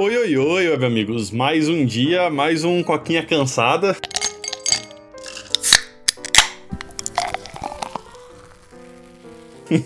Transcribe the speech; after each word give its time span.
Oi, 0.00 0.16
oi, 0.16 0.36
oi, 0.36 0.68
meus 0.68 0.82
amigos. 0.84 1.30
Mais 1.32 1.68
um 1.68 1.84
dia, 1.84 2.30
mais 2.30 2.62
um 2.62 2.84
Coquinha 2.84 3.20
Cansada. 3.20 3.96
Porque, 9.68 9.84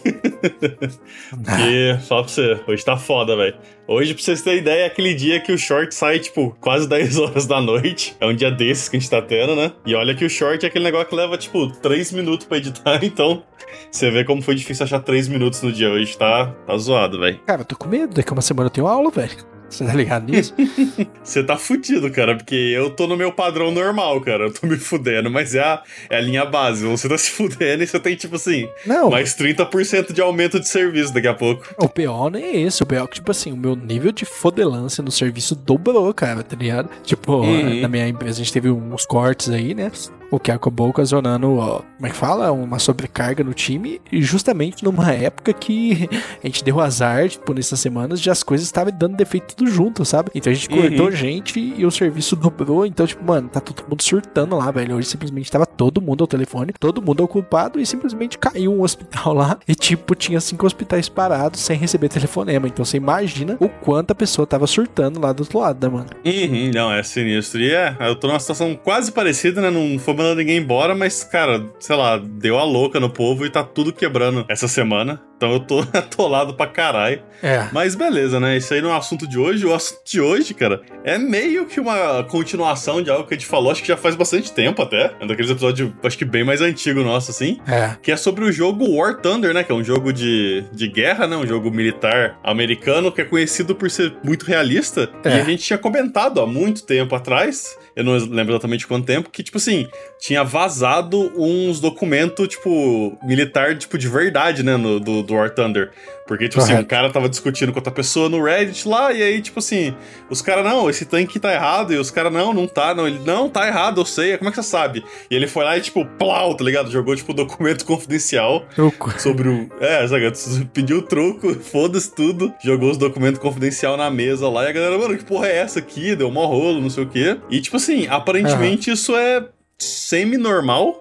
fala 2.06 2.25
pra 2.25 2.30
você, 2.30 2.61
hoje 2.68 2.84
tá 2.84 2.98
foda, 2.98 3.34
velho. 3.34 3.56
Hoje, 3.88 4.12
pra 4.12 4.22
vocês 4.22 4.43
terem 4.43 4.58
ideia, 4.58 4.82
é 4.82 4.86
aquele 4.86 5.14
dia 5.14 5.40
que 5.40 5.50
o 5.50 5.56
short 5.56 5.94
sai, 5.94 6.18
tipo, 6.18 6.54
quase 6.60 6.86
10 6.90 7.16
horas 7.16 7.46
da 7.46 7.58
noite. 7.58 8.14
É 8.20 8.26
um 8.26 8.34
dia 8.34 8.50
desses 8.50 8.90
que 8.90 8.98
a 8.98 9.00
gente 9.00 9.08
tá 9.08 9.22
tendo, 9.22 9.56
né? 9.56 9.72
E 9.86 9.94
olha 9.94 10.14
que 10.14 10.26
o 10.26 10.30
short 10.30 10.62
é 10.62 10.68
aquele 10.68 10.84
negócio 10.84 11.08
que 11.08 11.16
leva, 11.16 11.38
tipo, 11.38 11.68
3 11.80 12.12
minutos 12.12 12.46
pra 12.46 12.58
editar, 12.58 13.00
então. 13.02 13.42
Você 13.90 14.10
vê 14.10 14.24
como 14.24 14.43
foi 14.43 14.57
difícil 14.57 14.85
achar 14.85 15.00
3 15.00 15.26
minutos 15.29 15.63
no 15.63 15.72
dia 15.72 15.88
hoje, 15.88 16.18
tá, 16.18 16.54
tá 16.66 16.76
zoado, 16.76 17.18
velho. 17.18 17.40
Cara, 17.46 17.63
eu 17.63 17.64
tô 17.64 17.76
com 17.76 17.88
medo, 17.88 18.13
daqui 18.13 18.30
uma 18.30 18.43
semana 18.43 18.66
eu 18.66 18.71
tenho 18.71 18.86
aula, 18.86 19.10
velho. 19.10 19.61
Você 19.82 19.85
tá 19.86 19.94
ligado 19.94 20.31
nisso? 20.31 20.54
Você 21.25 21.43
tá 21.43 21.57
fudido, 21.57 22.11
cara, 22.11 22.36
porque 22.36 22.54
eu 22.54 22.90
tô 22.90 23.07
no 23.07 23.17
meu 23.17 23.32
padrão 23.32 23.71
normal, 23.72 24.21
cara. 24.21 24.44
Eu 24.44 24.53
tô 24.53 24.67
me 24.67 24.76
fudendo, 24.76 25.30
mas 25.30 25.54
é 25.54 25.61
a, 25.61 25.82
é 26.11 26.17
a 26.17 26.21
linha 26.21 26.44
base. 26.44 26.85
Você 26.86 27.08
tá 27.08 27.17
se 27.17 27.30
fudendo 27.30 27.82
e 27.82 27.86
você 27.86 27.99
tem, 27.99 28.14
tipo 28.14 28.36
assim, 28.36 28.68
Não. 28.86 29.11
mais 29.11 29.35
30% 29.35 30.13
de 30.13 30.21
aumento 30.21 30.61
de 30.61 30.68
serviço 30.68 31.13
daqui 31.14 31.29
a 31.29 31.35
pouco. 31.35 31.64
O 31.79 31.89
pior 31.89 32.30
não 32.30 32.39
é 32.39 32.56
esse. 32.56 32.83
O 32.83 32.86
pior 32.86 33.05
é 33.05 33.06
que, 33.06 33.14
tipo 33.14 33.30
assim, 33.30 33.53
o 33.53 33.56
meu 33.56 33.75
nível 33.75 34.12
de 34.12 34.25
fodelância 34.25 35.03
no 35.03 35.11
serviço 35.11 35.55
dobrou, 35.55 36.12
cara, 36.12 36.42
tá 36.42 36.55
ligado? 36.56 36.91
Tipo, 37.02 37.36
Uhum. 37.36 37.80
na 37.80 37.89
minha 37.89 38.06
empresa 38.08 38.41
a 38.41 38.44
gente 38.44 38.52
teve 38.52 38.70
uns 38.70 39.06
cortes 39.06 39.48
aí, 39.48 39.75
né? 39.75 39.91
O 40.30 40.39
que 40.41 40.50
acabou 40.50 40.89
ocasionando, 40.89 41.56
ó, 41.58 41.80
como 41.97 42.06
é 42.06 42.11
que 42.11 42.16
fala? 42.16 42.50
Uma 42.52 42.78
sobrecarga 42.78 43.44
no 43.44 43.52
time. 43.52 44.00
E 44.11 44.22
justamente 44.22 44.83
numa 44.83 45.12
época 45.12 45.52
que 45.52 46.08
a 46.42 46.46
gente 46.46 46.64
deu 46.64 46.80
azar, 46.80 47.28
tipo, 47.28 47.52
nessas 47.52 47.78
semanas, 47.80 48.20
de 48.20 48.30
as 48.30 48.42
coisas 48.42 48.66
estavam 48.66 48.92
dando 48.96 49.14
defeito 49.16 49.55
tudo 49.62 49.70
junto, 49.70 50.05
sabe? 50.05 50.30
Então 50.34 50.50
a 50.50 50.55
gente 50.55 50.68
Uhum. 50.72 50.82
cortou 50.82 51.10
gente 51.12 51.58
e 51.77 51.84
o 51.86 51.91
serviço 51.91 52.34
dobrou. 52.36 52.84
Então, 52.86 53.06
tipo, 53.06 53.24
mano, 53.24 53.48
tá 53.48 53.60
todo 53.60 53.84
mundo 53.88 54.02
surtando 54.02 54.56
lá, 54.56 54.70
velho. 54.70 54.96
Hoje 54.96 55.08
simplesmente 55.08 55.50
tava 55.50 55.66
todo 55.66 56.00
mundo 56.00 56.22
ao 56.22 56.27
telefone, 56.27 56.72
todo 56.78 57.00
mundo 57.02 57.22
ocupado 57.22 57.80
e 57.80 57.86
simplesmente 57.86 58.38
caiu 58.38 58.72
um 58.72 58.83
hospital 58.83 59.33
lá. 59.34 59.58
E, 59.66 59.74
tipo, 59.74 60.14
tinha 60.14 60.40
cinco 60.40 60.66
hospitais 60.66 61.08
parados 61.08 61.60
sem 61.60 61.77
receber 61.78 62.08
telefonema. 62.08 62.66
Então 62.66 62.84
você 62.84 62.96
imagina 62.96 63.56
o 63.60 63.68
quanto 63.68 64.10
a 64.12 64.14
pessoa 64.14 64.46
tava 64.46 64.66
surtando 64.66 65.20
lá 65.20 65.33
do 65.33 65.40
outro 65.40 65.58
lado, 65.58 65.86
né, 65.86 65.92
mano? 65.92 66.06
Uhum, 66.24 66.70
não, 66.74 66.92
é 66.92 67.02
sinistro. 67.02 67.60
E 67.60 67.72
é, 67.72 67.96
eu 68.00 68.16
tô 68.16 68.27
numa 68.27 68.40
situação 68.40 68.74
quase 68.74 69.12
parecida, 69.12 69.60
né? 69.60 69.70
Não 69.70 69.98
foi 69.98 70.14
mandando 70.14 70.36
ninguém 70.36 70.58
embora, 70.58 70.94
mas, 70.94 71.24
cara, 71.24 71.64
sei 71.78 71.96
lá, 71.96 72.16
deu 72.18 72.58
a 72.58 72.64
louca 72.64 72.98
no 72.98 73.10
povo 73.10 73.44
e 73.46 73.50
tá 73.50 73.62
tudo 73.62 73.92
quebrando 73.92 74.44
essa 74.48 74.66
semana. 74.68 75.20
Então 75.36 75.52
eu 75.52 75.60
tô 75.60 75.80
atolado 75.92 76.55
pra 76.55 76.66
caralho. 76.66 77.20
É. 77.42 77.66
Mas 77.72 77.94
beleza, 77.96 78.38
né? 78.38 78.56
Isso 78.56 78.72
aí 78.72 78.80
não 78.80 78.90
é 78.90 78.94
o 78.94 78.96
assunto 78.96 79.27
de 79.27 79.38
hoje. 79.38 79.52
O 79.53 79.75
assunto 79.75 80.00
de 80.05 80.20
hoje, 80.20 80.55
cara, 80.55 80.81
é 81.05 81.19
meio 81.19 81.67
que 81.67 81.78
uma 81.78 82.25
continuação 82.25 83.03
de 83.03 83.11
algo 83.11 83.27
que 83.27 83.34
a 83.34 83.36
gente 83.36 83.47
falou, 83.47 83.70
acho 83.70 83.83
que 83.83 83.89
já 83.89 83.97
faz 83.97 84.14
bastante 84.14 84.53
tempo 84.53 84.83
até. 84.83 85.14
É 85.20 85.25
um 85.25 85.27
daqueles 85.27 85.50
episódios, 85.50 85.92
acho 86.03 86.19
que 86.19 86.25
bem 86.25 86.45
mais 86.45 86.61
antigo 86.61 87.03
nosso, 87.03 87.31
assim. 87.31 87.61
É. 87.67 87.97
Que 88.03 88.12
é 88.12 88.17
sobre 88.17 88.45
o 88.45 88.53
jogo 88.53 88.97
War 88.97 89.20
Thunder, 89.20 89.53
né? 89.53 89.62
Que 89.62 89.73
é 89.73 89.75
um 89.75 89.84
jogo 89.84 90.12
de, 90.12 90.64
de 90.73 90.89
guerra, 90.89 91.27
né? 91.27 91.36
Um 91.36 91.47
jogo 91.47 91.70
militar 91.70 92.39
americano 92.42 93.12
que 93.12 93.20
é 93.20 93.25
conhecido 93.25 93.75
por 93.75 93.91
ser 93.91 94.14
muito 94.25 94.45
realista. 94.45 95.11
É. 95.25 95.36
E 95.36 95.41
a 95.41 95.45
gente 95.45 95.62
tinha 95.62 95.78
comentado 95.78 96.41
há 96.41 96.47
muito 96.47 96.84
tempo 96.84 97.14
atrás, 97.14 97.77
eu 97.95 98.05
não 98.05 98.12
lembro 98.12 98.53
exatamente 98.53 98.86
quanto 98.86 99.06
tempo, 99.06 99.30
que, 99.30 99.42
tipo 99.42 99.58
assim, 99.58 99.86
tinha 100.19 100.42
vazado 100.42 101.33
uns 101.36 101.80
documentos, 101.80 102.48
tipo, 102.48 103.19
militar, 103.23 103.77
tipo, 103.77 103.98
de 103.98 104.08
verdade, 104.08 104.62
né? 104.62 104.77
No, 104.77 104.98
do, 104.98 105.23
do 105.23 105.34
War 105.34 105.50
Thunder. 105.50 105.91
Porque, 106.33 106.48
tipo 106.48 106.61
assim, 106.62 106.70
Correto. 106.70 106.86
um 106.86 106.88
cara 106.88 107.12
tava 107.12 107.28
discutindo 107.28 107.72
com 107.72 107.78
outra 107.78 107.92
pessoa 107.92 108.27
no 108.27 108.42
Reddit 108.42 108.88
lá, 108.88 109.12
e 109.12 109.22
aí, 109.22 109.42
tipo 109.42 109.58
assim, 109.58 109.94
os 110.30 110.40
caras, 110.40 110.64
não, 110.64 110.89
esse 110.89 111.05
tanque 111.05 111.39
tá 111.39 111.52
errado, 111.52 111.92
e 111.92 111.98
os 111.98 112.11
caras, 112.11 112.33
não, 112.33 112.55
não 112.55 112.67
tá, 112.67 112.95
não. 112.95 113.06
Ele, 113.06 113.18
não, 113.18 113.51
tá 113.51 113.67
errado, 113.67 114.01
eu 114.01 114.06
sei, 114.06 114.39
como 114.39 114.48
é 114.48 114.51
que 114.51 114.56
você 114.56 114.62
sabe? 114.62 115.05
E 115.30 115.34
ele 115.36 115.46
foi 115.46 115.62
lá 115.62 115.77
e, 115.77 115.83
tipo, 115.83 116.06
plau, 116.06 116.55
tá 116.56 116.64
ligado? 116.64 116.90
Jogou, 116.90 117.14
tipo, 117.14 117.34
documento 117.34 117.84
confidencial 117.86 118.64
Truco. 118.74 119.12
sobre 119.20 119.46
o. 119.46 119.68
É, 119.79 120.08
sabe? 120.08 120.33
Pediu 120.73 121.01
o 121.01 121.02
troco, 121.02 121.52
foda-se 121.61 122.14
tudo, 122.14 122.51
jogou 122.64 122.90
os 122.90 122.96
documentos 122.96 123.39
confidencial 123.39 123.98
na 123.98 124.11
mesa 124.11 124.48
lá, 124.48 124.64
e 124.64 124.68
a 124.68 124.73
galera, 124.73 124.96
mano, 124.96 125.14
que 125.18 125.24
porra 125.24 125.48
é 125.48 125.58
essa 125.58 125.80
aqui? 125.80 126.17
Deu 126.17 126.30
mó 126.30 126.46
rolo, 126.46 126.80
não 126.80 126.89
sei 126.89 127.05
o 127.05 127.08
quê. 127.08 127.36
E, 127.51 127.61
tipo 127.61 127.77
assim, 127.77 128.06
aparentemente 128.06 128.91
isso 128.91 129.15
é 129.15 129.45
semi-normal. 129.79 130.99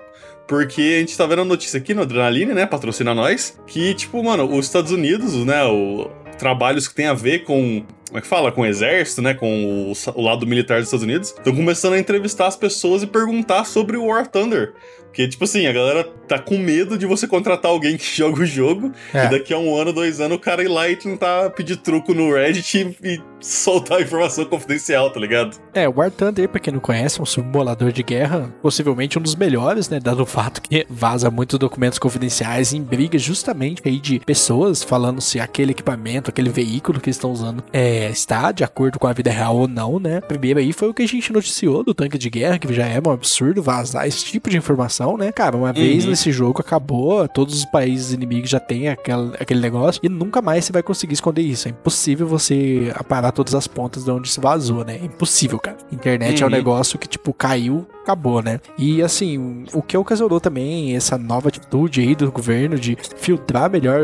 Porque 0.48 0.82
a 0.82 1.00
gente 1.00 1.18
tá 1.18 1.26
vendo 1.26 1.42
a 1.42 1.46
notícia 1.46 1.78
aqui 1.78 1.94
no 1.94 2.02
Adrenaline, 2.02 2.54
né? 2.54 2.66
Patrocina 2.66 3.14
nós. 3.14 3.58
Que, 3.66 3.94
tipo, 3.94 4.22
mano, 4.24 4.46
os 4.46 4.66
Estados 4.66 4.92
Unidos, 4.92 5.34
né? 5.46 5.64
O, 5.66 6.10
trabalhos 6.38 6.88
que 6.88 6.96
tem 6.96 7.08
a 7.08 7.14
ver 7.14 7.44
com. 7.44 7.84
Como 8.12 8.18
é 8.20 8.22
que 8.22 8.28
fala? 8.28 8.52
Com 8.52 8.62
o 8.62 8.66
exército, 8.66 9.22
né? 9.22 9.34
Com 9.34 9.90
o, 9.90 9.94
o 10.16 10.22
lado 10.22 10.46
militar 10.46 10.80
dos 10.80 10.88
Estados 10.88 11.04
Unidos. 11.06 11.30
Estão 11.30 11.56
começando 11.56 11.94
a 11.94 11.98
entrevistar 12.00 12.48
as 12.48 12.58
pessoas 12.58 13.04
e 13.04 13.08
perguntar 13.08 13.64
sobre 13.64 13.96
o 13.96 14.08
War 14.08 14.28
Thunder. 14.28 14.74
Porque, 15.06 15.28
tipo 15.28 15.44
assim, 15.44 15.68
a 15.68 15.74
galera 15.74 16.06
tá 16.26 16.40
com 16.40 16.58
medo 16.58 16.98
de 16.98 17.06
você 17.06 17.28
contratar 17.28 17.70
alguém 17.70 17.98
que 17.98 18.06
joga 18.16 18.42
o 18.42 18.46
jogo 18.46 18.92
É. 19.14 19.26
e 19.26 19.30
daqui 19.30 19.54
a 19.54 19.58
um 19.58 19.76
ano, 19.78 19.92
dois 19.92 20.20
anos, 20.22 20.38
o 20.38 20.40
cara 20.40 20.64
ir 20.64 20.70
lá 20.70 20.88
e 20.90 20.96
tentar 20.96 21.50
pedir 21.50 21.76
truco 21.78 22.14
no 22.14 22.34
Reddit 22.34 22.96
e, 23.04 23.08
e 23.16 23.22
soltar 23.42 23.98
a 23.98 24.02
informação 24.02 24.46
confidencial, 24.46 25.10
tá 25.12 25.20
ligado? 25.20 25.58
É, 25.74 25.88
o 25.90 25.94
War 25.98 26.10
Thunder, 26.12 26.48
pra 26.48 26.62
quem 26.62 26.72
não 26.74 26.80
conhece, 26.80 27.20
é 27.20 27.24
um 27.24 27.26
simulador 27.26 27.92
de 27.92 28.04
guerra, 28.04 28.54
possivelmente 28.62 29.20
um 29.20 29.22
dos 29.22 29.36
melhores, 29.36 29.90
né? 29.90 30.00
Dado 30.00 30.24
o 30.24 30.26
fato 30.26 30.62
que 30.62 30.86
vaza 30.90 31.30
muitos 31.30 31.60
documentos 31.60 32.00
confidenciais 32.00 32.72
em 32.72 32.82
briga 32.82 33.18
justamente 33.18 33.82
aí 33.86 34.00
de 34.00 34.20
pessoas 34.22 34.82
falando 34.82 35.20
se 35.20 35.42
aquele 35.42 35.72
equipamento, 35.72 36.30
aquele 36.30 36.50
veículo 36.50 37.02
que 37.02 37.10
eles 37.10 37.18
estão 37.18 37.32
usando 37.34 37.62
é, 37.74 38.01
está 38.10 38.52
de 38.52 38.64
acordo 38.64 38.98
com 39.00 39.08
a 39.08 39.14
vida 39.14 39.30
real 39.32 39.56
ou 39.58 39.68
não, 39.68 40.00
né? 40.00 40.22
Primeiro 40.22 40.60
aí 40.60 40.74
foi 40.74 40.90
o 40.90 40.94
que 40.94 41.04
a 41.04 41.08
gente 41.08 41.32
noticiou 41.32 41.84
do 41.84 41.94
tanque 41.94 42.18
de 42.18 42.30
guerra, 42.30 42.58
que 42.60 42.72
já 42.74 42.86
é 42.88 43.00
um 43.06 43.12
absurdo 43.12 43.62
vazar 43.62 44.08
esse 44.08 44.24
tipo 44.26 44.50
de 44.50 44.58
informação, 44.58 45.18
né? 45.18 45.32
Cara, 45.32 45.56
uma 45.58 45.72
vez 45.74 46.04
Uhum. 46.04 46.10
nesse 46.12 46.32
jogo 46.32 46.62
acabou, 46.62 47.28
todos 47.28 47.56
os 47.56 47.66
países 47.66 48.12
inimigos 48.14 48.50
já 48.50 48.60
têm 48.60 48.88
aquele, 48.90 49.32
aquele 49.40 49.60
negócio 49.60 50.00
e 50.04 50.10
nunca 50.10 50.42
mais 50.42 50.66
você 50.66 50.72
vai 50.72 50.84
conseguir 50.84 51.14
esconder 51.14 51.42
isso. 51.42 51.68
É 51.68 51.72
impossível 51.72 52.28
você 52.28 52.92
aparar 52.96 53.32
todas 53.32 53.54
as 53.56 53.68
pontas 53.68 54.04
de 54.04 54.12
onde 54.12 54.30
se 54.30 54.40
vazou, 54.40 54.84
né? 54.84 54.98
É 55.02 55.06
impossível, 55.06 55.60
cara. 55.60 55.78
Internet 55.92 56.42
é 56.42 56.46
um 56.46 56.50
Uhum. 56.50 56.56
negócio 56.56 56.98
que, 57.00 57.08
tipo, 57.08 57.34
caiu, 57.34 57.86
acabou, 58.04 58.42
né? 58.42 58.60
E 58.78 59.02
assim, 59.02 59.66
o 59.74 59.82
que 59.82 59.98
ocasionou 59.98 60.40
também 60.40 60.96
essa 60.96 61.18
nova 61.18 61.50
atitude 61.50 62.02
aí 62.02 62.16
do 62.16 62.32
governo 62.32 62.78
de 62.78 62.98
filtrar 63.18 63.70
melhor 63.70 64.02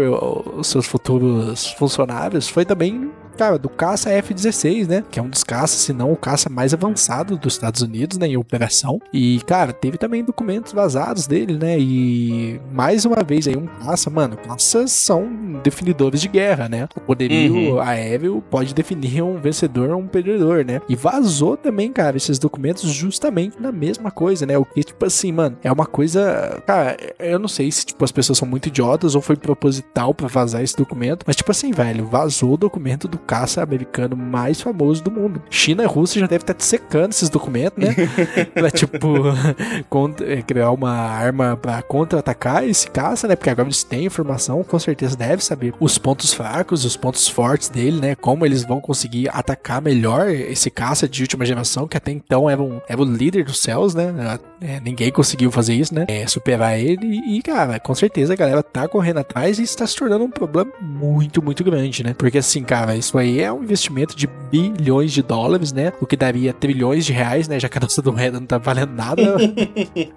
os 0.57 0.67
seus 0.67 0.85
futuros 0.85 1.71
funcionários 1.73 2.47
foi 2.47 2.65
também. 2.65 3.09
Cara, 3.37 3.59
do 3.59 3.69
caça 3.69 4.09
F-16, 4.09 4.87
né? 4.87 5.03
Que 5.11 5.19
é 5.19 5.21
um 5.21 5.29
dos 5.29 5.43
caças, 5.43 5.79
se 5.81 5.93
não 5.93 6.11
o 6.11 6.15
caça 6.15 6.49
mais 6.49 6.73
avançado 6.73 7.37
dos 7.37 7.53
Estados 7.53 7.83
Unidos, 7.83 8.17
né? 8.17 8.25
Em 8.29 8.35
operação. 8.35 8.99
E, 9.13 9.39
cara, 9.45 9.71
teve 9.71 9.95
também 9.95 10.23
documentos 10.23 10.73
vazados 10.73 11.27
dele, 11.27 11.53
né? 11.55 11.77
E 11.79 12.59
mais 12.73 13.05
uma 13.05 13.21
vez 13.21 13.47
aí, 13.47 13.55
um 13.55 13.67
caça, 13.67 14.09
mano, 14.09 14.35
caças 14.37 14.91
são 14.91 15.29
definidores 15.61 16.19
de 16.19 16.27
guerra, 16.27 16.67
né? 16.67 16.89
O 16.95 16.99
poderio 17.01 17.73
Uhum. 17.75 17.79
aéreo 17.79 18.43
pode 18.49 18.73
definir 18.73 19.21
um 19.21 19.39
vencedor 19.39 19.91
ou 19.91 19.99
um 19.99 20.07
perdedor, 20.07 20.65
né? 20.65 20.81
E 20.89 20.95
vazou 20.95 21.55
também, 21.55 21.91
cara, 21.93 22.17
esses 22.17 22.39
documentos 22.39 22.89
justamente 22.89 23.61
na 23.61 23.71
mesma 23.71 23.86
coisa, 24.11 24.45
né? 24.45 24.57
O 24.57 24.65
que, 24.65 24.83
tipo 24.83 25.05
assim, 25.05 25.31
mano, 25.31 25.57
é 25.63 25.71
uma 25.71 25.85
coisa. 25.85 26.61
Cara, 26.65 26.97
eu 27.19 27.39
não 27.39 27.47
sei 27.47 27.71
se, 27.71 27.85
tipo, 27.85 28.03
as 28.03 28.11
pessoas 28.11 28.37
são 28.37 28.47
muito 28.47 28.67
idiotas 28.67 29.15
ou 29.15 29.21
foi 29.21 29.35
proposital 29.35 30.13
pra 30.13 30.27
vazar 30.27 30.63
esse 30.63 30.75
documento, 30.75 31.23
mas, 31.25 31.35
tipo 31.35 31.51
assim, 31.51 31.71
velho, 31.71 32.05
vazou 32.05 32.53
o 32.53 32.57
documento 32.57 33.07
do 33.07 33.17
caça 33.17 33.61
americano 33.61 34.15
mais 34.15 34.59
famoso 34.59 35.03
do 35.03 35.11
mundo. 35.11 35.41
China 35.49 35.83
e 35.83 35.85
Rússia 35.85 36.19
já 36.19 36.27
devem 36.27 36.43
estar 36.43 36.55
secando 36.59 37.11
esses 37.11 37.29
documentos, 37.29 37.83
né? 37.83 37.95
pra, 38.53 38.71
tipo, 38.71 39.07
eh, 40.23 40.41
criar 40.41 40.71
uma 40.71 40.91
arma 40.91 41.57
pra 41.57 41.81
contra-atacar 41.81 42.63
esse 42.63 42.89
caça, 42.89 43.27
né? 43.27 43.35
Porque 43.35 43.49
agora 43.49 43.67
eles 43.67 43.83
têm 43.83 44.05
informação, 44.05 44.63
com 44.63 44.79
certeza 44.79 45.15
deve 45.15 45.43
saber 45.43 45.73
os 45.79 45.97
pontos 45.97 46.33
fracos, 46.33 46.85
os 46.85 46.97
pontos 46.97 47.27
fortes 47.27 47.69
dele, 47.69 47.99
né? 47.99 48.15
Como 48.15 48.45
eles 48.45 48.63
vão 48.63 48.79
conseguir 48.79 49.29
atacar 49.29 49.81
melhor 49.81 50.29
esse 50.29 50.69
caça 50.69 51.07
de 51.07 51.21
última 51.21 51.45
geração, 51.45 51.87
que 51.87 51.97
até 51.97 52.11
então 52.11 52.49
era, 52.49 52.61
um, 52.61 52.81
era 52.87 53.01
o 53.01 53.05
líder 53.05 53.43
dos 53.43 53.61
né? 53.93 54.39
É, 54.59 54.79
ninguém 54.79 55.11
conseguiu 55.11 55.51
fazer 55.51 55.73
isso, 55.73 55.93
né? 55.93 56.05
É, 56.07 56.25
superar 56.27 56.79
ele. 56.79 57.21
E, 57.27 57.41
cara, 57.41 57.79
com 57.79 57.93
certeza 57.93 58.33
a 58.33 58.35
galera 58.35 58.63
tá 58.63 58.87
correndo 58.87 59.19
atrás 59.19 59.59
e 59.59 59.63
está 59.63 59.85
se 59.85 59.95
tornando 59.95 60.25
um 60.25 60.31
problema 60.31 60.71
muito, 60.81 61.41
muito 61.41 61.63
grande, 61.63 62.03
né? 62.03 62.13
Porque 62.13 62.37
assim, 62.37 62.63
cara, 62.63 62.95
isso 62.95 63.17
aí 63.17 63.39
é 63.39 63.51
um 63.51 63.63
investimento 63.63 64.15
de 64.15 64.27
bilhões 64.51 65.11
de 65.11 65.21
dólares, 65.21 65.71
né? 65.71 65.93
O 66.01 66.05
que 66.05 66.15
daria 66.15 66.53
trilhões 66.53 67.05
de 67.05 67.13
reais, 67.13 67.47
né? 67.47 67.59
Já 67.59 67.69
que 67.69 67.77
a 67.77 67.81
nossa 67.81 68.01
moeda 68.01 68.39
não 68.39 68.47
tá 68.47 68.57
valendo 68.57 68.93
nada. 68.93 69.21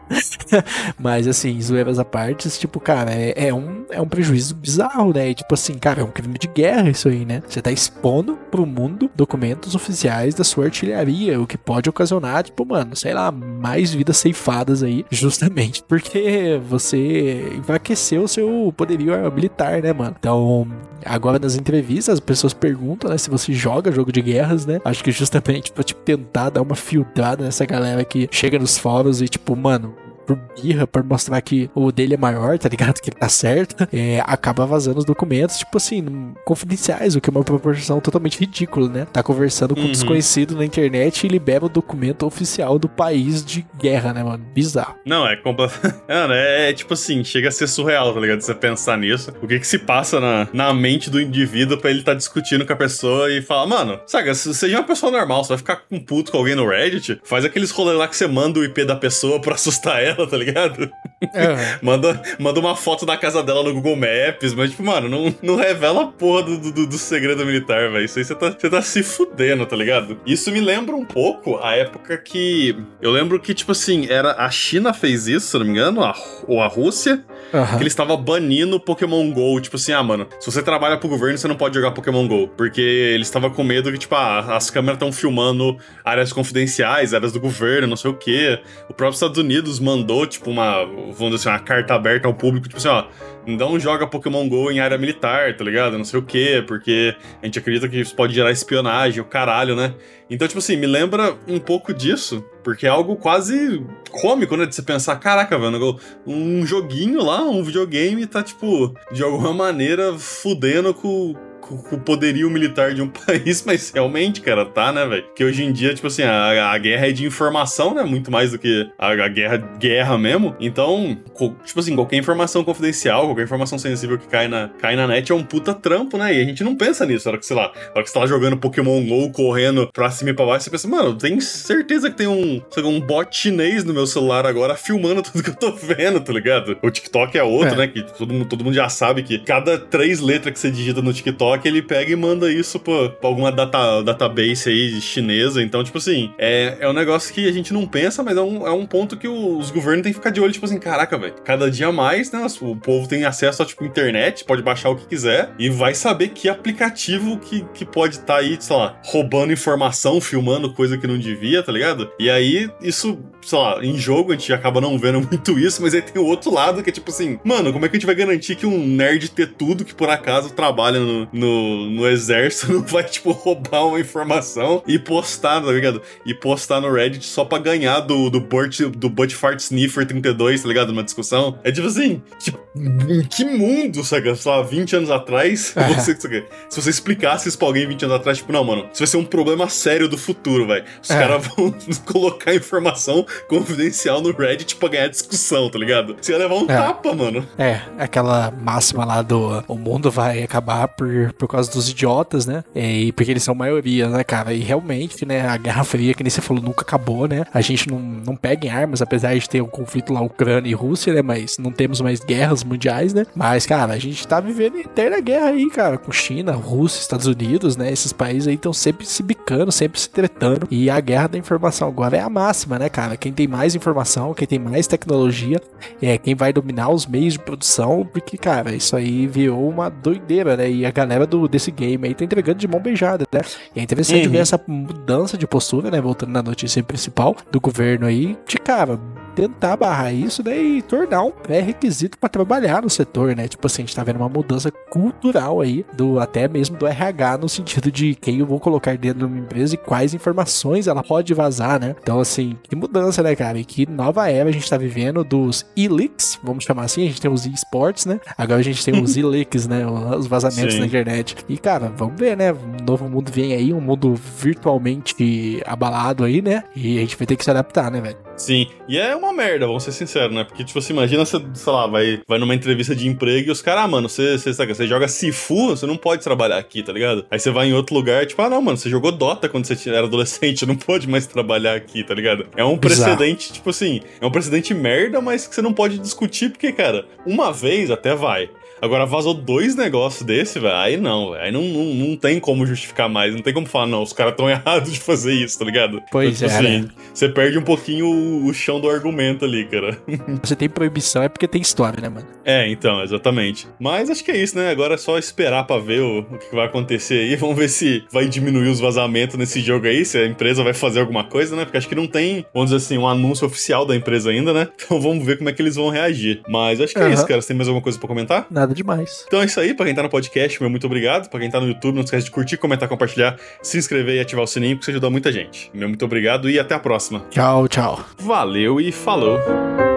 Mas 0.99 1.27
assim, 1.27 1.61
zoeiras 1.61 1.99
à 1.99 2.05
parte, 2.05 2.49
tipo, 2.51 2.81
cara, 2.81 3.13
é, 3.13 3.49
é 3.49 3.55
um, 3.55 3.85
é 3.91 4.01
um 4.01 4.09
prejuízo 4.09 4.55
bizarro, 4.55 5.13
né? 5.13 5.31
E, 5.31 5.35
tipo 5.35 5.53
assim, 5.55 5.75
cara, 5.75 6.01
é 6.01 6.05
um 6.05 6.11
crime 6.11 6.39
de 6.39 6.49
guerra 6.49 6.89
isso 6.89 7.09
aí, 7.09 7.25
né? 7.25 7.43
Você 7.49 7.61
tá 7.61 7.71
expondo 7.71 8.39
pro 8.51 8.67
mundo 8.67 9.11
documentos 9.15 9.75
oficiais 9.75 10.35
da 10.35 10.45
sua 10.45 10.67
artilharia, 10.67 11.41
o 11.41 11.47
que 11.47 11.59
pode 11.59 11.89
ocasionar, 11.89 12.45
tipo, 12.45 12.65
mano, 12.65 12.97
sei 12.97 13.13
lá, 13.13 13.31
mais 13.59 13.93
vidas 13.93 14.17
ceifadas 14.17 14.83
aí, 14.83 15.05
justamente 15.11 15.83
porque 15.83 16.61
você 16.69 17.53
enfraqueceu 17.57 18.23
o 18.23 18.29
seu 18.29 18.73
poderio 18.77 19.13
militar, 19.33 19.83
né, 19.83 19.93
mano? 19.93 20.17
Então, 20.19 20.67
agora 21.05 21.39
nas 21.39 21.57
entrevistas 21.57 22.15
as 22.15 22.21
pessoas 22.21 22.53
perguntam, 22.53 23.11
né, 23.11 23.19
se 23.19 23.31
você 23.31 23.53
joga 23.53 23.93
jogo 23.93 24.13
de 24.13 24.23
guerras, 24.23 24.67
né? 24.67 24.81
Acho 24.85 25.03
que 25.03 25.11
justamente 25.13 25.73
pra, 25.73 25.83
tipo, 25.83 26.01
tentar 26.03 26.51
dar 26.51 26.63
uma 26.63 26.75
filtrada 26.75 27.45
nessa 27.45 27.65
galera 27.65 28.05
que 28.05 28.29
chega 28.31 28.59
nos 28.59 28.79
fóruns 28.79 29.21
e, 29.21 29.29
tipo, 29.29 29.55
mano, 29.57 29.95
por 30.27 30.39
birra, 30.61 30.87
por 30.87 31.03
mostrar 31.03 31.41
que 31.41 31.71
o 31.75 31.91
dele 31.91 32.15
é 32.15 32.17
maior, 32.17 32.59
tá 32.59 32.69
ligado? 32.69 33.01
Que 33.01 33.11
tá 33.11 33.29
certo, 33.29 33.89
é, 33.93 34.21
acaba 34.25 34.67
vazando 34.67 34.99
os 34.99 35.05
documentos, 35.05 35.59
tipo 35.59 35.77
assim, 35.77 36.33
confidenciais, 36.45 37.17
o 37.17 37.21
que 37.21 37.29
é 37.29 37.33
uma 37.33 37.45
proporção 37.45 38.01
totalmente 38.01 38.39
ridícula, 38.39 38.89
né? 38.89 39.07
Tá 39.13 39.23
conversando 39.23 39.75
com 39.75 39.81
um 39.81 39.85
uhum. 39.85 39.93
desconhecido 39.93 40.57
na 40.57 40.65
internet 40.65 41.27
e 41.27 41.29
libera 41.29 41.65
o 41.65 41.69
documento 41.69 42.27
oficial 42.27 42.79
do 42.79 42.89
país 42.89 43.45
de 43.45 43.67
guerra, 43.79 44.13
né, 44.13 44.23
mano? 44.23 44.45
Bizarro. 44.55 44.97
Não, 45.05 45.27
é 45.27 45.37
completamente. 45.37 46.01
É, 46.33 46.71
é, 46.71 46.73
tipo 46.73 46.95
assim, 46.95 47.25
chega 47.25 47.49
a 47.49 47.51
ser 47.51 47.67
surreal, 47.67 48.13
tá 48.13 48.21
ligado? 48.21 48.41
Você 48.41 48.55
pensar 48.55 48.97
nisso. 48.97 49.33
O 49.43 49.47
que 49.47 49.59
que 49.59 49.67
se 49.67 49.79
passa 49.79 50.21
na, 50.21 50.49
na 50.53 50.73
mente 50.73 51.11
do 51.11 51.21
indivíduo 51.21 51.79
pra 51.79 51.91
ele 51.91 52.03
tá 52.03 52.15
discutindo 52.15 52.67
com 52.67 52.73
a 52.73 52.77
pessoa 52.77 53.33
e 53.33 53.41
falar, 53.41 53.67
mano, 53.67 54.01
saca, 54.07 54.35
seja 54.35 54.79
uma 54.79 54.85
pessoa 54.85 55.11
normal, 55.11 55.43
você 55.43 55.51
vai 55.51 55.59
ficar 55.59 55.77
com 55.77 55.99
puto 55.99 56.31
com 56.31 56.39
alguém 56.39 56.55
no 56.55 56.69
Reddit, 56.69 57.21
faz 57.25 57.45
aqueles 57.45 57.71
rolês 57.71 57.99
lá 57.99 58.07
que 58.07 58.17
você 58.17 58.27
manda 58.27 58.59
o 58.59 58.65
IP 58.65 58.85
da 58.85 58.97
pessoa 58.97 59.41
pra 59.41 59.55
assustar 59.61 60.03
ela 60.03 60.10
dela, 60.15 60.27
tá 60.27 60.37
ligado? 60.37 60.91
É. 61.35 61.79
manda, 61.83 62.21
manda 62.39 62.61
uma 62.61 62.77
foto 62.77 63.05
da 63.05 63.17
casa 63.17 63.43
dela 63.43 63.63
no 63.63 63.75
Google 63.75 63.97
Maps, 63.97 64.55
mas, 64.55 64.71
tipo, 64.71 64.83
mano, 64.83 65.09
não, 65.09 65.35
não 65.43 65.57
revela 65.57 66.03
a 66.03 66.07
porra 66.07 66.43
do, 66.45 66.73
do, 66.73 66.87
do 66.87 66.99
segredo 66.99 67.45
militar, 67.45 67.91
velho. 67.91 68.05
Isso 68.05 68.19
aí 68.19 68.25
você 68.25 68.35
tá, 68.35 68.51
você 68.51 68.71
tá 68.71 68.83
se 68.83 69.03
fudendo, 69.03 69.67
tá 69.67 69.77
ligado? 69.77 70.19
Isso 70.27 70.51
me 70.51 70.61
lembra 70.61 70.95
um 70.95 71.05
pouco 71.05 71.59
a 71.63 71.75
época 71.75 72.17
que. 72.19 72.77
Eu 73.01 73.11
lembro 73.11 73.39
que, 73.41 73.55
tipo 73.55 73.73
assim, 73.73 74.07
era 74.09 74.33
a 74.33 74.51
China 74.51 74.93
fez 74.93 75.27
isso, 75.27 75.49
se 75.49 75.59
não 75.59 75.65
me 75.65 75.73
engano, 75.73 76.03
a, 76.03 76.15
ou 76.47 76.61
a 76.61 76.67
Rússia. 76.67 77.25
Uhum. 77.53 77.67
Que 77.67 77.83
eles 77.83 77.93
estavam 77.93 78.17
banindo 78.17 78.79
Pokémon 78.79 79.29
GO. 79.31 79.61
Tipo 79.61 79.77
assim, 79.77 79.93
ah, 79.93 80.03
mano, 80.03 80.27
se 80.39 80.51
você 80.51 80.63
trabalha 80.63 80.97
pro 80.97 81.09
governo, 81.09 81.37
você 81.37 81.49
não 81.49 81.57
pode 81.57 81.75
jogar 81.75 81.91
Pokémon 81.91 82.27
GO. 82.27 82.49
Porque 82.49 82.81
eles 82.81 83.27
estavam 83.27 83.51
com 83.51 83.65
medo 83.65 83.91
que, 83.91 83.99
tipo, 83.99 84.15
ah, 84.15 84.57
as 84.57 84.71
câmeras 84.71 84.97
estão 84.97 85.13
filmando 85.13 85.77
áreas 86.05 86.33
confidenciais, 86.33 87.13
áreas 87.13 87.33
do 87.33 87.41
governo, 87.41 87.89
não 87.89 87.97
sei 87.97 88.11
o 88.11 88.15
quê. 88.15 88.61
O 88.89 88.95
próprio 88.95 89.15
Estados 89.15 89.39
Unidos 89.39 89.81
mandou, 89.81 90.00
tipo, 90.27 90.51
uma, 90.51 90.85
vamos 90.85 91.17
dizer 91.17 91.35
assim, 91.35 91.49
uma 91.49 91.59
carta 91.59 91.95
aberta 91.95 92.29
ao 92.29 92.35
público, 92.35 92.69
tipo 92.69 92.79
assim, 92.79 92.89
ó, 92.89 93.07
não 93.47 93.79
joga 93.79 94.07
Pokémon 94.07 94.49
GO 94.49 94.71
em 94.71 94.81
área 94.81 94.99
militar, 94.99 95.57
tá 95.57 95.65
ligado? 95.65 95.97
Não 95.97 96.05
sei 96.05 96.19
o 96.21 96.23
quê, 96.23 96.63
porque 96.67 97.15
a 97.43 97.47
gente 97.47 97.59
acredita 97.59 97.89
que 97.89 98.01
isso 98.01 98.15
pode 98.15 98.35
gerar 98.35 98.51
espionagem, 98.51 99.21
o 99.21 99.25
caralho, 99.25 99.75
né? 99.75 99.95
Então, 100.29 100.47
tipo 100.47 100.59
assim, 100.59 100.77
me 100.77 100.87
lembra 100.87 101.37
um 101.49 101.59
pouco 101.59 101.93
disso, 101.93 102.45
porque 102.63 102.87
é 102.87 102.91
algo 102.91 103.17
quase 103.17 103.85
cômico, 104.11 104.57
né? 104.57 104.67
De 104.67 104.75
você 104.75 104.83
pensar, 104.83 105.17
caraca, 105.17 105.59
velho, 105.59 105.99
um 106.27 106.65
joguinho 106.67 107.25
lá, 107.25 107.43
um 107.43 107.63
videogame 107.63 108.27
tá, 108.27 108.43
tipo, 108.43 108.95
de 109.13 109.23
alguma 109.23 109.53
maneira 109.53 110.17
fudendo 110.19 110.95
com 110.95 111.35
com 111.77 111.97
o 111.97 112.01
poderio 112.01 112.51
militar 112.51 112.95
de 112.95 113.03
um 113.03 113.09
país, 113.27 113.63
mas 113.65 113.91
realmente, 113.91 114.41
cara, 114.41 114.65
tá, 114.65 114.93
né, 114.93 115.07
velho? 115.07 115.25
Que 115.35 115.45
hoje 115.45 115.65
em 115.65 115.73
dia, 115.73 115.95
tipo 115.95 116.07
assim, 116.07 116.23
a, 116.23 116.71
a, 116.73 116.79
guerra 116.79 117.09
é 117.09 117.13
de 117.13 117.25
informação, 117.25 117.95
né? 117.95 118.03
Muito 118.03 118.31
mais 118.31 118.53
do 118.53 118.59
que 118.59 118.91
a, 118.99 119.09
a, 119.09 119.29
guerra, 119.29 119.57
guerra 119.57 120.19
mesmo. 120.19 120.55
Então, 120.61 121.19
tipo 121.65 121.81
assim, 121.81 121.95
qualquer 121.95 122.17
informação 122.17 122.65
confidencial, 122.65 123.27
qualquer 123.27 123.45
informação 123.45 123.79
sensível 123.79 124.19
que 124.19 124.27
cai 124.27 124.49
na, 124.49 124.69
cai 124.79 124.97
na 124.97 125.07
net 125.07 125.31
é 125.31 125.35
um 125.35 125.43
puta 125.43 125.75
trampo, 125.75 126.17
né? 126.17 126.35
E 126.35 126.41
a 126.41 126.45
gente 126.45 126.65
não 126.65 126.77
pensa 126.77 127.07
nisso. 127.07 127.27
Na 127.27 127.33
hora 127.33 127.41
que, 127.41 127.47
sei 127.47 127.57
lá, 127.57 127.73
na 127.75 127.93
hora 127.95 128.03
que 128.03 128.11
você 128.11 128.19
tá 128.19 128.27
jogando 128.27 128.57
Pokémon 128.57 129.03
GO, 129.05 129.31
correndo 129.33 129.89
pra 129.93 130.11
cima 130.11 130.31
e 130.31 130.35
pra 130.35 130.47
baixo, 130.47 130.65
você 130.65 130.71
pensa, 130.71 130.89
mano, 130.89 131.17
tem 131.17 131.41
certeza 131.41 132.11
que 132.11 132.17
tem 132.17 132.27
um, 132.27 132.61
sei 132.71 132.83
lá, 132.83 132.89
um 132.89 133.01
bot 133.01 133.37
chinês 133.37 133.85
no 133.85 133.93
meu 133.93 134.07
celular 134.07 134.47
agora 134.47 134.77
filmando 134.77 135.23
tudo 135.25 135.43
que 135.43 135.51
eu 135.51 135.55
tô 135.55 135.73
vendo, 135.73 136.21
tá 136.21 136.33
ligado? 136.33 136.79
O 136.83 136.91
TikTok 136.91 137.37
é 137.37 137.43
outro, 137.43 137.75
é. 137.75 137.77
né? 137.77 137.87
Que 137.89 138.03
todo 138.03 138.33
mundo, 138.33 138.47
todo 138.47 138.65
mundo 138.65 138.75
já 138.75 138.89
sabe 138.89 139.23
que 139.23 139.39
cada 139.39 139.79
três 139.79 140.21
letras 140.21 140.53
que 140.53 140.59
você 140.59 140.71
digita 140.71 141.03
no 141.03 141.13
TikTok 141.13 141.60
que 141.61 141.69
ele 141.69 141.83
pega 141.83 142.13
e 142.13 142.17
manda 142.17 142.51
isso 142.51 142.79
pra, 142.81 143.11
pra 143.11 143.29
alguma 143.29 143.53
data, 143.53 144.03
database 144.03 144.69
aí 144.69 145.01
chinesa. 145.01 145.63
Então, 145.63 145.85
tipo 145.85 145.99
assim, 145.99 146.33
é, 146.39 146.77
é 146.81 146.89
um 146.89 146.93
negócio 146.93 147.33
que 147.33 147.49
a 147.49 147.53
gente 147.53 147.73
não 147.73 147.87
pensa, 147.87 148.23
mas 148.23 148.37
é 148.37 148.41
um, 148.41 148.67
é 148.67 148.73
um 148.73 148.87
ponto 148.87 149.17
que 149.17 149.29
os 149.29 149.71
governos 149.71 150.03
têm 150.03 150.13
que 150.13 150.19
ficar 150.19 150.31
de 150.31 150.41
olho, 150.41 150.53
tipo 150.53 150.67
assim, 150.67 150.79
caraca, 150.79 151.19
velho. 151.19 151.35
Cada 151.45 151.71
dia 151.71 151.93
mais, 151.93 152.33
né? 152.33 152.47
O 152.61 152.77
povo 152.77 153.09
tem 153.09 153.25
acesso 153.25 153.63
a, 153.63 153.67
tipo, 153.67 153.85
internet, 153.85 154.45
pode 154.45 154.63
baixar 154.63 154.91
o 154.91 154.97
que 154.97 155.07
quiser 155.07 155.53
e 155.59 155.69
vai 155.69 155.95
saber 155.95 156.29
que 156.29 156.49
aplicativo 156.49 157.39
que, 157.39 157.65
que 157.75 157.85
pode 157.85 158.17
estar 158.17 158.35
tá 158.35 158.41
aí, 158.41 158.57
sei 158.61 158.77
lá, 158.77 158.99
roubando 159.05 159.53
informação, 159.53 160.21
filmando 160.21 160.73
coisa 160.73 160.97
que 160.97 161.07
não 161.07 161.19
devia, 161.19 161.63
tá 161.63 161.73
ligado? 161.73 162.11
E 162.19 162.31
aí, 162.31 162.71
isso, 162.81 163.19
sei 163.43 163.59
lá, 163.59 163.85
em 163.85 163.97
jogo 163.99 164.33
a 164.33 164.37
gente 164.37 164.53
acaba 164.53 164.81
não 164.81 164.99
vendo 164.99 165.21
muito 165.31 165.59
isso, 165.59 165.83
mas 165.83 165.95
aí 165.95 166.03
tem 166.03 166.21
o 166.21 166.27
outro 166.27 166.53
lado 166.53 166.83
que 166.83 166.91
é 166.91 166.93
tipo 166.93 167.11
assim, 167.11 167.39
mano, 167.45 167.73
como 167.73 167.85
é 167.85 167.89
que 167.89 167.97
a 167.97 167.99
gente 167.99 168.07
vai 168.07 168.15
garantir 168.15 168.57
que 168.57 168.67
um 168.67 168.87
nerd 168.87 169.31
ter 169.31 169.55
tudo 169.55 169.85
que 169.85 169.95
por 169.95 170.09
acaso 170.09 170.51
trabalha 170.51 171.01
no, 171.01 171.29
no 171.33 171.50
no, 171.51 172.09
exército 172.09 172.73
não 172.73 172.83
vai, 172.83 173.05
tipo, 173.05 173.33
roubar 173.33 173.87
uma 173.87 174.01
informação 174.01 174.83
e 174.87 174.99
postar, 174.99 175.61
tá 175.61 175.73
ligado? 175.73 176.03
E 176.25 176.35
postar 176.35 176.81
no 176.81 176.93
Reddit 176.93 177.25
só 177.25 177.45
pra 177.45 177.59
ganhar 177.59 178.01
do, 178.01 178.31
do, 178.31 178.41
Burt, 178.41 178.81
do 178.81 179.09
Butt 179.09 179.35
Fart 179.35 179.59
Sniffer 179.61 180.07
32, 180.07 180.63
tá 180.63 180.69
ligado? 180.69 180.89
Numa 180.89 181.03
discussão. 181.03 181.59
É 181.65 181.73
tipo 181.73 181.87
assim, 181.87 182.23
tipo, 182.39 182.59
em 182.77 183.23
que 183.23 183.45
mundo? 183.45 184.03
Sei 184.05 184.23
lá, 184.47 184.63
20 184.63 184.97
anos 184.97 185.11
atrás, 185.11 185.75
você, 185.95 186.15
se 186.15 186.81
você 186.81 186.91
explicasse 186.91 187.49
isso 187.49 187.59
pra 187.59 187.69
alguém 187.69 187.87
20 187.87 188.05
anos 188.05 188.17
atrás, 188.17 188.39
tipo, 188.39 188.53
não, 188.53 188.65
mano, 188.65 188.89
isso 188.93 189.01
vai 189.01 189.07
ser 189.07 189.17
um 189.17 189.25
problema 189.25 189.69
sério 189.69 190.09
do 190.09 190.19
futuro, 190.19 190.67
velho. 190.67 190.85
Os 191.03 191.11
é. 191.11 191.19
caras 191.19 191.47
vão 191.47 191.75
colocar 192.07 192.55
informação 192.55 193.27
confidencial 193.49 194.21
no 194.21 194.33
Reddit 194.33 194.77
pra 194.77 194.89
ganhar 194.89 195.09
discussão, 195.09 195.71
tá 195.71 195.79
ligado? 195.79 196.17
Você 196.21 196.33
ia 196.33 196.39
levar 196.39 196.55
um 196.55 196.65
é. 196.65 196.77
tapa, 196.77 197.15
mano. 197.15 197.47
É, 197.59 197.81
aquela 197.99 198.51
máxima 198.51 199.05
lá 199.05 199.23
do 199.23 199.63
o 199.67 199.77
mundo 199.77 200.11
vai 200.11 200.43
acabar 200.43 200.89
por, 200.89 201.33
por 201.41 201.49
causa 201.49 201.73
dos 201.73 201.89
idiotas, 201.89 202.45
né? 202.45 202.63
E 202.75 203.13
porque 203.13 203.31
eles 203.31 203.43
são 203.43 203.55
maioria, 203.55 204.09
né, 204.11 204.23
cara? 204.23 204.53
E 204.53 204.61
realmente, 204.61 205.25
né, 205.25 205.49
a 205.49 205.57
Guerra 205.57 205.83
Fria, 205.83 206.13
que 206.13 206.23
nem 206.23 206.29
você 206.29 206.43
falou, 206.43 206.63
nunca 206.63 206.83
acabou, 206.83 207.27
né? 207.27 207.47
A 207.53 207.63
gente 207.63 207.89
não, 207.89 207.99
não 207.99 208.37
pega 208.37 208.67
em 208.67 208.71
armas, 208.71 209.01
apesar 209.01 209.35
de 209.35 209.49
ter 209.49 209.63
um 209.63 209.67
conflito 209.67 210.13
lá 210.13 210.21
Ucrânia 210.21 210.69
e 210.69 210.75
Rússia, 210.75 211.15
né? 211.15 211.23
Mas 211.23 211.57
não 211.57 211.73
temos 211.73 212.01
mais 212.03 212.21
guerras 212.21 212.63
mundiais, 212.63 213.15
né? 213.15 213.25
Mas, 213.35 213.65
cara, 213.65 213.95
a 213.95 213.99
gente 213.99 214.29
tá 214.29 214.39
vivendo 214.39 214.79
eterna 214.79 215.19
guerra 215.21 215.47
aí, 215.47 215.71
cara, 215.71 215.97
com 215.97 216.13
China, 216.13 216.53
Rússia, 216.53 217.01
Estados 217.01 217.27
Unidos, 217.27 217.75
né? 217.75 217.91
Esses 217.91 218.13
países 218.13 218.47
aí 218.47 218.55
estão 218.55 218.73
sempre 218.73 219.07
se 219.07 219.23
bicando, 219.23 219.73
sempre 219.73 219.99
se 219.99 220.11
tretando. 220.11 220.69
E 220.71 220.91
a 220.91 221.01
guerra 221.01 221.29
da 221.29 221.39
informação 221.39 221.89
agora 221.89 222.19
é 222.19 222.21
a 222.21 222.29
máxima, 222.29 222.79
né, 222.79 222.91
cara? 222.91 223.17
Quem 223.17 223.33
tem 223.33 223.49
mais 223.49 223.75
informação, 223.75 224.35
quem 224.35 224.47
tem 224.47 224.59
mais 224.59 224.87
tecnologia, 224.87 225.59
é 226.03 226.19
quem 226.19 226.35
vai 226.35 226.53
dominar 226.53 226.91
os 226.91 227.07
meios 227.07 227.33
de 227.33 227.39
produção, 227.39 228.07
porque, 228.13 228.37
cara, 228.37 228.75
isso 228.75 228.95
aí 228.95 229.27
virou 229.27 229.69
uma 229.69 229.89
doideira, 229.89 230.57
né? 230.57 230.71
E 230.71 230.85
a 230.85 230.91
galera 230.91 231.27
do 231.31 231.49
desse 231.49 231.71
game 231.71 232.07
aí 232.07 232.15
tá 232.15 232.25
entregando 232.25 232.59
de 232.59 232.69
mão 232.69 232.81
beijada, 232.81 233.25
né? 233.33 233.41
E 233.75 233.81
é 233.81 233.83
interessante 233.83 234.27
uhum. 234.27 234.33
ver 234.33 234.39
essa 234.39 234.61
mudança 234.67 235.39
de 235.39 235.47
postura, 235.47 235.91
né? 235.91 236.01
Voltando 236.01 236.31
na 236.31 236.43
notícia 236.43 236.83
principal 236.83 237.37
do 237.51 237.61
governo 237.61 238.07
aí, 238.07 238.37
de 238.47 238.59
cara, 238.59 238.99
tentar 239.41 239.75
barrar 239.75 240.13
isso 240.13 240.43
né, 240.43 240.61
e 240.61 240.83
tornar 240.83 241.23
um 241.23 241.31
pré-requisito 241.31 242.19
para 242.19 242.29
trabalhar 242.29 242.83
no 242.83 242.91
setor, 242.91 243.35
né? 243.35 243.49
Tipo 243.49 243.67
assim, 243.67 243.83
a 243.83 243.87
gente 243.87 243.97
tá 243.97 244.05
vendo 244.05 244.17
uma 244.17 244.29
mudança 244.29 244.71
cultural 244.71 245.63
aí, 245.63 245.85
do 245.95 246.21
até 246.21 246.47
mesmo 246.47 246.77
do 246.77 246.87
RH, 246.87 247.39
no 247.39 247.49
sentido 247.49 247.91
de 247.91 248.15
quem 248.15 248.41
eu 248.41 248.47
vou 248.47 248.61
colocar 248.61 248.99
dentro 248.99 249.21
de 249.21 249.25
uma 249.25 249.39
empresa 249.39 249.75
e 249.75 249.79
quais 249.79 250.13
informações 250.13 250.87
ela 250.87 251.03
pode 251.03 251.33
vazar, 251.33 251.81
né? 251.81 251.97
Então, 252.03 252.21
assim, 252.21 252.55
que 252.65 252.77
mudança, 252.77 253.23
né, 253.23 253.35
cara? 253.35 253.59
E 253.59 253.65
que 253.65 253.89
nova 253.89 254.31
era 254.31 254.51
a 254.51 254.53
gente 254.53 254.69
tá 254.69 254.77
vivendo 254.77 255.25
dos 255.25 255.65
e-leaks, 255.75 256.39
vamos 256.43 256.65
chamar 256.65 256.85
assim, 256.85 257.05
a 257.05 257.09
gente 257.09 257.21
tem 257.23 257.31
os 257.31 257.47
e-sports, 257.47 258.05
né? 258.05 258.21
Agora 258.37 258.61
a 258.61 258.65
gente 258.65 258.85
tem 258.85 259.03
os 259.03 259.17
e-leaks, 259.17 259.67
né? 259.67 259.87
Os 259.87 260.27
vazamentos 260.27 260.75
Sim. 260.75 260.81
na 260.81 260.87
internet. 260.87 261.35
E, 261.49 261.57
cara, 261.57 261.91
vamos 261.97 262.21
ver, 262.21 262.37
né? 262.37 262.53
Um 262.53 262.85
novo 262.85 263.09
mundo 263.09 263.33
vem 263.33 263.55
aí, 263.55 263.73
um 263.73 263.81
mundo 263.81 264.15
virtualmente 264.15 265.63
abalado 265.65 266.25
aí, 266.25 266.43
né? 266.43 266.65
E 266.77 266.99
a 266.99 267.01
gente 267.01 267.17
vai 267.17 267.27
ter 267.27 267.37
que 267.37 267.45
se 267.45 267.51
adaptar, 267.51 267.91
né, 267.91 268.03
velho? 268.03 268.30
Sim, 268.41 268.69
e 268.89 268.97
é 268.97 269.15
uma 269.15 269.35
merda, 269.35 269.67
vamos 269.67 269.83
ser 269.83 269.93
sinceros, 269.93 270.35
né? 270.35 270.45
Porque, 270.45 270.65
tipo, 270.65 270.81
você 270.81 270.95
imagina 270.95 271.27
você, 271.27 271.39
sei 271.53 271.73
lá, 271.75 271.87
vai, 271.87 272.23
vai 272.27 272.39
numa 272.39 272.55
entrevista 272.55 272.97
de 272.97 273.07
emprego 273.07 273.49
e 273.49 273.51
os 273.51 273.61
caras, 273.61 273.85
ah, 273.85 273.87
mano, 273.87 274.09
você, 274.09 274.39
você, 274.39 274.55
sabe, 274.55 274.75
você 274.75 274.87
joga 274.87 275.07
Sifu, 275.09 275.69
você 275.69 275.85
não 275.85 275.95
pode 275.95 276.25
trabalhar 276.25 276.57
aqui, 276.57 276.83
tá 276.83 276.91
ligado? 276.91 277.27
Aí 277.31 277.39
você 277.39 277.51
vai 277.51 277.69
em 277.69 277.75
outro 277.75 277.95
lugar, 277.95 278.25
tipo, 278.25 278.41
ah, 278.41 278.49
não, 278.49 278.63
mano, 278.63 278.79
você 278.79 278.89
jogou 278.89 279.13
Dota 279.13 279.47
quando 279.47 279.67
você 279.67 279.91
era 279.91 280.07
adolescente, 280.07 280.65
não 280.65 280.75
pode 280.75 281.07
mais 281.07 281.27
trabalhar 281.27 281.75
aqui, 281.75 282.03
tá 282.03 282.15
ligado? 282.15 282.47
É 282.57 282.65
um 282.65 282.79
precedente, 282.79 283.45
Exato. 283.45 283.53
tipo 283.53 283.69
assim, 283.69 284.01
é 284.19 284.25
um 284.25 284.31
precedente 284.31 284.73
merda, 284.73 285.21
mas 285.21 285.47
que 285.47 285.55
você 285.55 285.61
não 285.61 285.75
pode 285.75 285.99
discutir, 285.99 286.49
porque, 286.49 286.73
cara, 286.73 287.05
uma 287.27 287.53
vez 287.53 287.91
até 287.91 288.15
vai. 288.15 288.49
Agora 288.81 289.05
vazou 289.05 289.35
dois 289.35 289.75
negócios 289.75 290.23
desse, 290.23 290.59
velho. 290.59 290.75
Aí 290.77 290.97
não, 290.97 291.33
velho. 291.33 291.43
Aí 291.43 291.53
não, 291.53 291.63
não, 291.63 291.95
não 291.95 292.17
tem 292.17 292.41
como 292.41 292.67
justificar 292.67 293.09
mais. 293.09 293.35
Não 293.35 293.43
tem 293.43 293.53
como 293.53 293.67
falar, 293.67 293.87
não, 293.87 294.03
os 294.03 294.13
caras 294.13 294.35
tão 294.37 294.49
errados 294.51 294.93
de 294.93 295.01
fazer 295.01 295.33
isso, 295.33 295.59
tá 295.59 295.65
ligado? 295.65 296.03
Pois 296.11 296.41
então, 296.41 296.55
é. 296.55 296.59
assim, 296.59 296.81
né? 296.83 296.89
você 297.13 297.29
perde 297.29 297.59
um 297.59 297.63
pouquinho 297.63 298.07
o, 298.07 298.47
o 298.47 298.55
chão 298.55 298.81
do 298.81 298.89
argumento 298.89 299.45
ali, 299.45 299.65
cara. 299.67 299.99
Você 300.43 300.57
tem 300.57 300.69
proibição 300.69 301.23
é 301.23 301.29
porque 301.29 301.47
tem 301.47 301.61
história, 301.61 302.01
né, 302.01 302.09
mano? 302.09 302.27
É, 302.45 302.69
então, 302.69 303.03
exatamente. 303.03 303.69
Mas 303.79 304.09
acho 304.09 304.25
que 304.25 304.31
é 304.31 304.37
isso, 304.37 304.57
né? 304.57 304.71
Agora 304.71 304.95
é 304.95 304.97
só 304.97 305.19
esperar 305.19 305.65
pra 305.65 305.79
ver 305.79 306.01
o, 306.01 306.21
o 306.21 306.39
que 306.39 306.55
vai 306.55 306.67
acontecer 306.67 307.15
aí. 307.15 307.37
Vamos 307.41 307.57
ver 307.57 307.69
se 307.69 308.05
vai 308.11 308.29
diminuir 308.29 308.69
os 308.69 308.81
vazamentos 308.81 309.37
nesse 309.37 309.61
jogo 309.61 309.87
aí, 309.87 310.05
se 310.05 310.19
a 310.19 310.27
empresa 310.27 310.63
vai 310.63 310.73
fazer 310.73 311.01
alguma 311.01 311.25
coisa, 311.25 311.55
né? 311.57 311.65
Porque 311.65 311.79
acho 311.79 311.89
que 311.89 311.95
não 311.95 312.07
tem, 312.07 312.45
vamos 312.55 312.71
dizer 312.71 312.85
assim, 312.85 312.99
um 312.99 313.07
anúncio 313.07 313.47
oficial 313.47 313.85
da 313.85 313.95
empresa 313.95 314.31
ainda, 314.31 314.53
né? 314.53 314.69
Então 314.75 315.01
vamos 315.01 315.25
ver 315.25 315.37
como 315.37 315.49
é 315.49 315.53
que 315.53 315.61
eles 315.61 315.77
vão 315.77 315.91
reagir. 315.91 316.43
Mas 316.49 316.81
acho 316.81 316.95
que 316.95 316.99
é 316.99 317.05
Aham. 317.05 317.15
isso, 317.15 317.27
cara. 317.27 317.41
Você 317.41 317.49
tem 317.49 317.57
mais 317.57 317.69
alguma 317.69 317.83
coisa 317.83 317.99
pra 317.99 318.09
comentar? 318.09 318.47
Nada 318.51 318.70
demais. 318.75 319.25
Então 319.27 319.43
é 319.43 319.45
isso 319.45 319.59
aí, 319.61 319.75
pra 319.75 319.87
quem 319.87 319.95
tá 319.95 320.03
no 320.03 320.09
podcast, 320.09 320.61
meu 320.61 320.71
muito 320.71 320.87
obrigado. 320.87 321.29
Pra 321.29 321.41
quem 321.41 321.51
tá 321.51 321.61
no 321.61 321.67
YouTube, 321.67 321.95
não 321.97 322.03
esquece 322.03 322.25
de 322.25 322.31
curtir, 322.31 322.57
comentar, 322.57 322.89
compartilhar, 322.89 323.37
se 323.63 323.79
inscrever 323.79 324.17
e 324.17 324.21
ativar 324.21 324.45
o 324.45 324.47
sininho, 324.47 324.77
porque 324.77 324.85
isso 324.85 324.91
ajuda 324.91 325.11
muita 325.11 325.33
gente. 325.33 325.71
Meu 325.75 325.89
muito 325.89 326.05
obrigado 326.05 326.49
e 326.49 326.59
até 326.59 326.75
a 326.75 326.79
próxima. 326.79 327.25
Tchau, 327.31 327.69
tchau. 327.69 328.05
Valeu 328.19 328.81
e 328.81 328.93
falou! 328.93 329.90